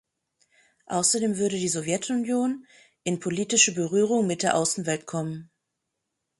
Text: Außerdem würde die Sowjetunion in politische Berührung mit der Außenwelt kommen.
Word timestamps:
Außerdem 0.87 1.37
würde 1.37 1.57
die 1.57 1.69
Sowjetunion 1.69 2.65
in 3.03 3.19
politische 3.19 3.75
Berührung 3.75 4.25
mit 4.25 4.41
der 4.41 4.55
Außenwelt 4.57 5.05
kommen. 5.05 5.51